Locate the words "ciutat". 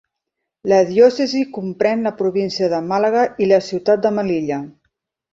3.67-4.01